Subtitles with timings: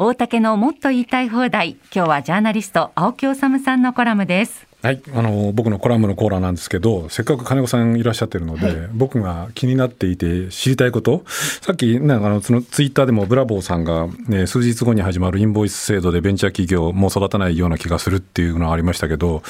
[0.00, 1.70] 大竹のもっと言いたい放題。
[1.92, 4.67] 今日はジャーナリスト青木治さんのコラムです。
[4.80, 5.02] はい。
[5.12, 19.42] あの僕のコラムのコーナーなんですけどせっかく金子さんいらっしゃってるので、はい、僕が気になっていて知りたいことさっきなんかあのそのツイッターでもブラボーさんが、ね、数日後に始まるインボイス制度でベンチャー企業も育たないような気がするっていうのがありましたけど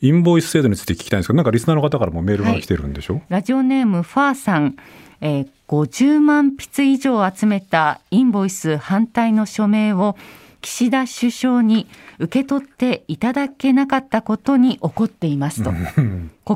[0.00, 4.76] インボイス制度について聞きたいんですけどなんかリスナーの方からもメールが来てるんでしょ、はい、ラジオネームファーさん
[5.20, 10.16] えー、50万筆以上集めたインボイス反対の署名を
[10.62, 11.86] 岸田首相に
[12.18, 15.72] 受け取っていただけなかったことに怒っていますと。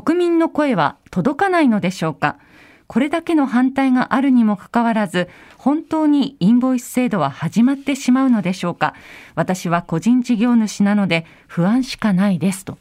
[0.01, 2.37] 国民の声は届かないのでしょうか。
[2.87, 8.93] これだけの反対があるにもかかわらず本当にインボイス制度は始まってしまうのでしょうか。
[9.33, 12.77] 私は個人事業主なので不安しかないですと。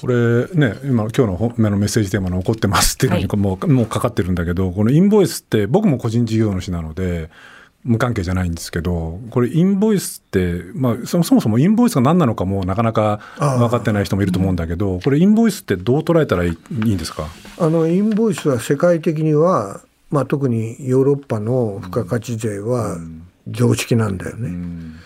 [0.00, 7.30] これね今今日のメッセージテーマの怒ってますっていうのにもう,、もうかかってるんだけどこのインボイスって僕も個人事業主なので
[7.84, 17.28] 無関係じゃないんですけど、これ、インボイスって、まあ、そもそもインボイスが何なのかもなかなか分かってない人もいると思うんだけど、これ、インボイスってどう捉えたらいいんですか？
[17.58, 22.98] あのインボイスは世界的には、まあ、特にヨーロッパの付加価値税は
[23.46, 24.96] 常識なんだよね。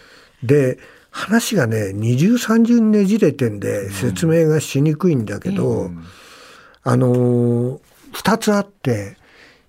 [0.43, 0.79] で
[1.11, 5.91] 話がね二重三重にねじれてんで説明がしにくいんだけど、
[6.85, 7.81] あの
[8.15, 9.17] 2つあって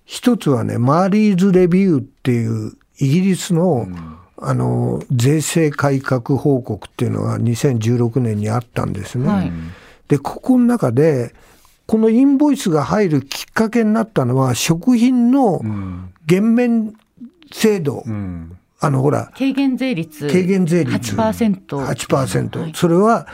[0.06, 3.86] 1つはねマーリーズ・レビューっていうイギリスの、
[4.36, 9.28] あの税制改革報告っていうのが2016年にあったんですね。
[9.28, 9.52] はい、
[10.08, 11.34] でここの中で
[11.86, 15.60] このインボイスが入るきっかけになったのは食品の
[16.26, 16.94] 減免
[17.52, 19.30] 制度、うん、あのほら。
[19.36, 21.14] 軽減税率軽減税率。
[21.14, 23.26] 8%, 8%、はい、それは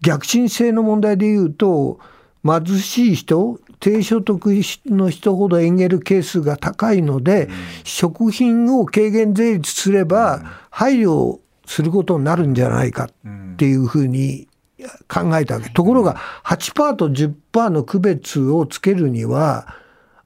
[0.00, 1.98] 逆進性の問題でいうと
[2.44, 4.40] 貧しい人低所得
[4.86, 7.52] の人ほどエンゲル係数が高いので、うん、
[7.84, 14.48] 食品を軽減税率すれば、配慮することになるんじゃないかっていうふうに
[15.08, 15.70] 考えたわけ。
[15.70, 19.74] ところが、8%と10%の区別をつけるには、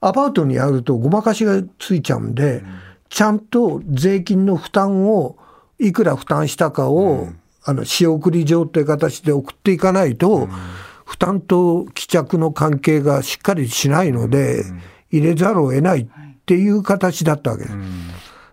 [0.01, 2.65] アパートにあるとごまかしがついちゃうんで、うん、
[3.09, 5.37] ちゃんと税金の負担を
[5.79, 10.49] いくら負担したかを、うん、あの仕送り状という形で送っていかないと、
[11.05, 14.63] 負担と帰着の関係がしっかりしないので、
[15.11, 16.07] 入れざるを得ないっ
[16.45, 17.75] ていう形だったわけです。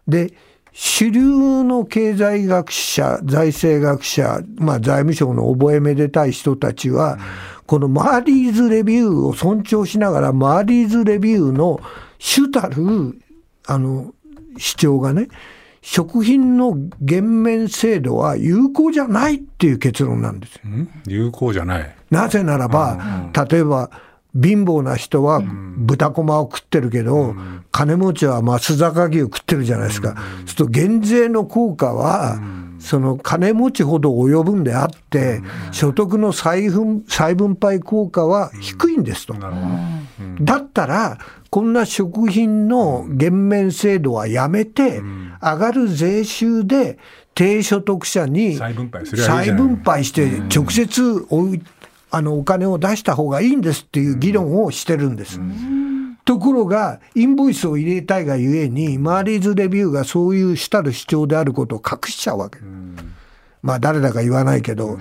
[0.06, 0.34] で
[0.72, 7.18] 主流の経済学者財政学者、まあ、財務省の覚えめでたい人たちは、
[7.66, 11.80] このマーリーズ・レビューを尊重しながらマーリーズ・レビューの
[12.18, 13.18] 主たる
[13.66, 14.12] あの
[14.58, 15.28] 主張がね
[15.82, 20.60] 食品の減免制度は有効じゃないっていう結論なんです
[21.06, 21.96] 有効じゃない。
[22.10, 23.90] なぜならば、例えば、
[24.34, 25.42] 貧乏な人は
[25.76, 27.34] 豚こまを食ってるけど、
[27.72, 30.14] 金持ちは松坂牛食ってるじゃないですか。
[30.14, 32.40] そうすると減税の効果は、
[32.78, 35.42] その金持ちほど及ぶんであって、
[35.72, 39.34] 所得の再分再分配効果は低いんですと。
[40.40, 41.18] だったら、
[41.50, 45.02] こんな食品の減免制度はやめて、
[45.42, 46.98] 上がる税収で
[47.34, 48.88] 低所得者に再分
[49.84, 51.26] 配して直接
[52.12, 55.40] あのお金を出した方がいいんですっていう議論をしてるんです。
[56.24, 62.58] ところが、インボイスを入れたいがゆえに、マーリーズレビューがそういう主たる主張であることを隠しちゃうわけ。
[63.62, 64.98] まあ、誰だか言わないけど、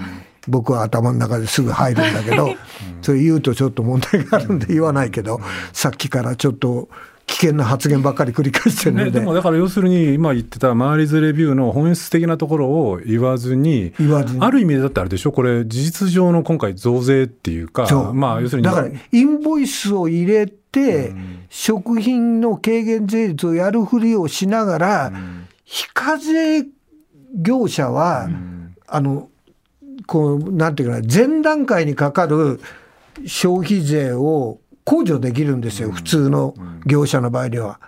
[0.47, 2.55] 僕は頭の中ですぐ入るんだけど、
[3.01, 5.39] それ言うとちょっと問題があるんで言わないけど、
[5.73, 6.89] さっきからちょっと
[7.25, 13.93] 危険な発言ばっかり繰り返してるので、ね、でもだから要するに今言ってたマーリーズレビューの本質的なところを言わずに
[14.39, 15.31] ある意味でだってあれでしょ？
[15.31, 21.13] これ事実上の今回増税っていうかまあ要するにだからインボイスを入れて、
[21.49, 25.13] 食品の軽減税率をやるふりをしながら、
[25.65, 26.65] 非課税
[27.35, 28.27] 業者は、
[28.87, 29.28] あの
[30.09, 32.59] こうなんていうかな前段階にかかる
[33.27, 36.55] 消費税を控除できるんですよ、普通の
[36.87, 37.79] 業者の場合では。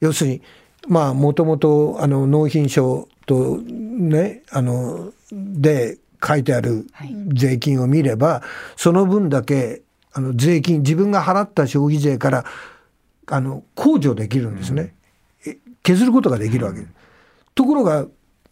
[0.00, 0.42] 要するに、
[0.88, 6.88] まあ、もともと、あの、納品書とね、あの、で書いてある
[7.32, 8.42] 税金を見れば、
[8.74, 9.82] その分だけ、
[10.12, 12.44] あの、税金、自分が払った消費税から、
[13.26, 14.94] あの、控除できるんですね。
[15.84, 16.92] 削ることができるわけです。
[17.54, 18.06] ところが、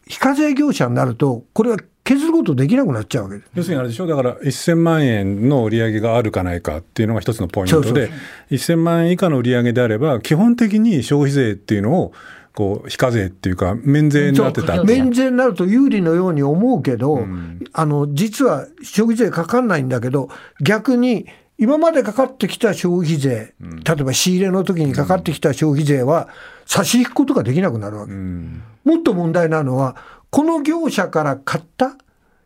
[0.06, 3.50] 非課税業者になると、これは削ることできなくなっちゃうわけです。
[3.56, 8.11] 要するにあれでしょ、だから1000万円の売り上げがあるかないかっていうのが一つのポイントで、
[8.50, 12.12] 1000万円以下の売り上げであれば、基本的に消費税っていうのを、
[12.55, 20.31] こう非課税っていうか、免税になってた免税になると有利のように思うけど、うん、あの実は消費税かかんないんだけど、
[20.62, 21.26] 逆に
[21.59, 26.29] 今までかかってきた消費税、うん、例えば仕入れの時にかかってきた消費税は
[26.67, 28.12] 差し引くことができなくなるわけ。
[28.12, 29.97] うん、もっと問題なのは、
[30.37, 31.97] この業者から買った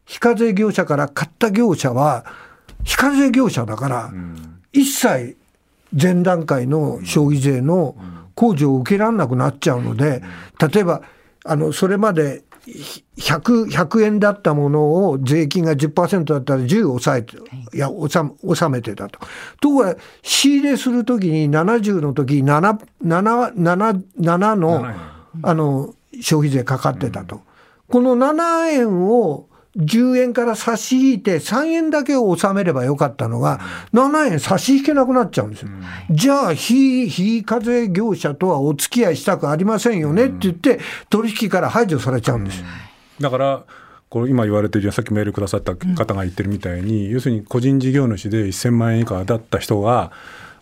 [0.07, 2.25] 非課税業者から買った業者は
[2.85, 4.13] 非課税業者だから、
[4.73, 5.37] 一切
[6.01, 7.97] 前段階の消費税の
[8.37, 10.23] 控除を受けられなくなっちゃうので、
[10.73, 11.03] 例えば
[11.45, 12.45] あのそれまで
[13.19, 17.39] 100, 100円だったものを税金が10%だったら10抑えて、
[17.75, 19.19] いや納納めてたと。
[19.61, 24.87] ところが仕入れするときに70の時 7, 7, 7, 7の
[25.43, 27.50] あの消費税かかってたと。
[27.91, 33.61] この7円を10円から差し引いて3円だけを納めればよかったのが、
[33.93, 35.69] 7円差し引けなくなっちゃうんですよ。
[36.11, 42.67] じゃあ、非、非課税業者とはお付き合いしたくありませんよねって言って、取引から排除されちゃうんですよ。
[43.21, 43.65] だから
[44.09, 50.11] これ今言われてるさっきメールくださった方が言ってるみたいに、要するに個人事業主で1000万円以下だった人が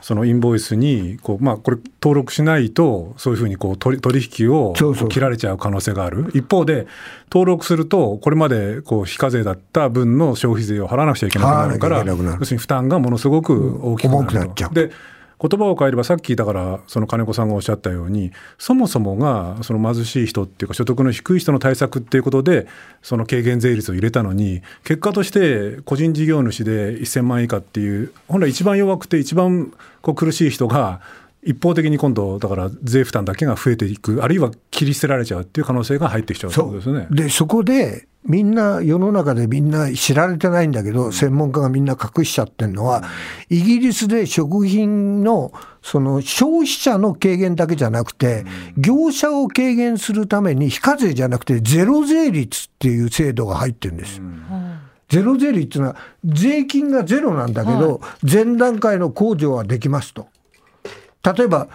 [0.00, 4.75] そのインボイスにこう、まあ、これ登録しないとそういうふうにこう取取引を
[5.09, 6.31] 切られちゃう可能性がある。
[6.35, 6.87] 一方で
[7.33, 14.35] 登録するとこれまでこう非課税だった分の消費税を払わなくちゃいけなくなるから要するに負担がものすごく大きくなると。
[14.35, 14.75] 重くなっちゃう。
[14.75, 14.91] で
[15.40, 22.67] 言葉を変えればさっきだからその金子さんがおっしゃったようにそもそもがその貧しい人っていうか所得の低い人の対策っていうことで
[23.02, 31.00] その軽減税率を入れたのに結果として個人事業主で1000万円以下っていう本来一番弱くて一番こう苦しい人が
[31.43, 37.06] 一方的に今度だから税負担だけが増えていくあるいは切り捨てられちゃうっていう可能性が入ってきちゃうってことですね。
[37.11, 43.03] で、そこで、みんな、世の中でみんな知られてないんだけど、専門家がみんな隠しちゃってるのは、
[43.49, 48.44] イギリスで食品の、その消費者の軽減だけじゃなくて、
[48.76, 54.20] 業者を軽減するために非課税じゃなくてゼロ税率っていう制度が入ってるんです。
[55.09, 58.00] ゼロ税率っていうのは税金がゼロなんだけど、
[58.31, 60.29] 前段階の控除はできますと。
[61.23, 61.69] 例えば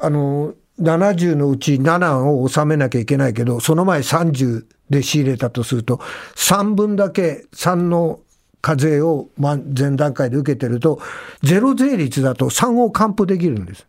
[0.00, 6.00] あの70のうち7を納めなきゃいけないけどその前30で仕入れたとすると
[6.36, 8.20] 3分だけ3の
[8.60, 11.00] 課税をま前段階で受けてると
[11.42, 13.86] ゼロ税率だと3を還付できるんです。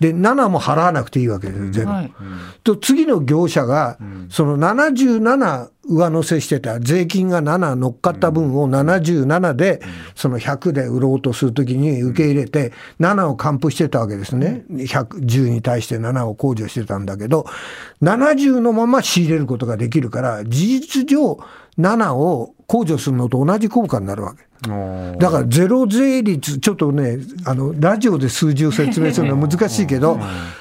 [0.00, 1.90] で7も払わなくていいわけですよゼロ。
[1.90, 2.12] はい
[2.64, 3.98] と次の業者が、
[4.30, 6.80] その77上乗せしてた。
[6.80, 9.82] 税金が7乗っかった分を77で、
[10.14, 14.64] その100で売ろうとするときに受け入れて、7を還付してたわけですね。
[14.70, 17.46] 110に対して7を控除してたんだけど、
[18.02, 21.38] 70のまま仕入れることができるから、事実上
[21.78, 24.44] 7を控除するのと同じ効果になるわけ。
[25.18, 30.18] だからゼロ税率、ちょっとね、あのラジオで数字を説明するのは難しいけど、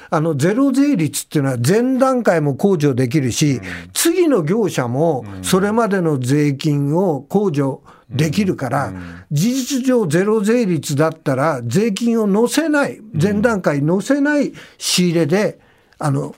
[0.10, 3.62] あのゼロ税率っていうのは前段階も控除できるし、
[3.94, 8.94] 次の業者もそれまでの税金を控除できるから、
[9.32, 15.60] 事実上ゼロ税率だったら税金を乗せない、前段階乗せない仕入れで、
[15.98, 16.36] あの、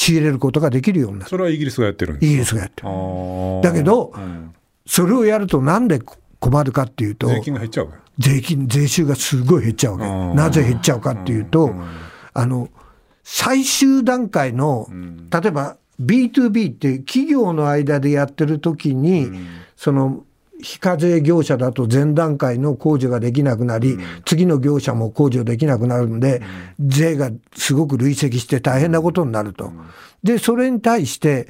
[0.00, 1.28] 仕入れることができるようになる。
[1.28, 2.88] それはイギリスがやってるんですイギリスがやってる。
[3.62, 4.54] だけどうん。
[4.86, 6.00] それをやるとなんで
[6.38, 10.30] 困るかっていうと、税金が減っちゃう税金、税収がすごい減っちゃうわうん。
[10.30, 10.36] け。
[10.36, 11.74] なぜ減っちゃうかっていうと、
[12.32, 12.68] あの、
[13.24, 14.86] 最終段階の、
[15.32, 19.28] 例えば B2B って企業の間でやってる時に、
[19.74, 20.24] その、
[20.62, 26.42] 非課税業者だと前段階の控除ができなくなり、次の業者も控除できなくなるんで、
[26.80, 29.72] 税がすごく累積して大変なことになると。
[30.22, 31.48] で、それに対して、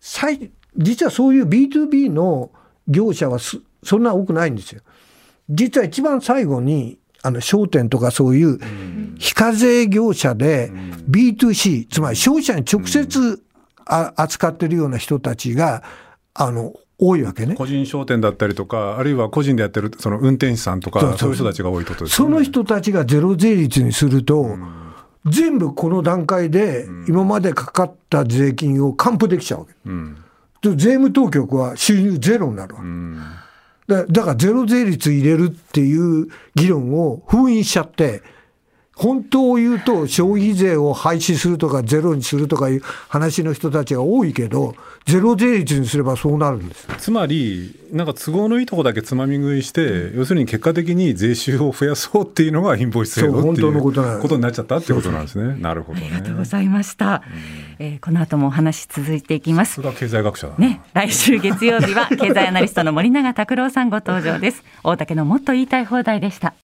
[0.00, 2.50] 最実はそういう B2B の
[2.88, 4.82] 業者はすそんな多くないんですよ。
[5.48, 8.58] 実は一番最後にあの商店とかそういう
[9.18, 10.70] 非課税業者で
[11.08, 13.42] B2C、つまり消費者に直接
[13.86, 15.82] あ扱ってるような人たちが
[16.34, 17.54] あの多いわけね。
[17.54, 22.10] 個人商店だったりとか、あるいは個人でやってるその運転手さんとか、そういう人たちが多いとですよね。
[22.10, 24.56] その人たちがゼロ税率にすると、
[25.26, 29.72] 全部この段階で今までかかった税金を還付できちゃうわけ。
[29.86, 30.16] うん
[30.62, 32.86] で税務当局は収入ゼロになるわけ。
[32.86, 33.20] うん
[33.86, 38.22] だだからゼロ税率入れるっていう議論を封印しちゃって、
[38.96, 44.74] 本当を言うと消費税を廃止するとかゼロにするとかいう話の人たちが多いけど、
[45.04, 46.86] ゼロ税率にすればそうなるんです。
[46.98, 55.56] つまり、なんか都合のいいとこだけつまみ食いして、要するに結果的に税収を増やそうっていうのがインボイス制度っていそう本当のうことになっちゃったっていうことなんですね。
[55.60, 56.44] なるほどありがとうごね。
[56.44, 57.22] ざいました、
[57.78, 60.50] えーこの後もお話続いていきますそれが経済学者。
[60.58, 66.54] ね、来週月曜日は経済アナリストの森永卓郎さんご登場です大竹のもっと言いたい放題でした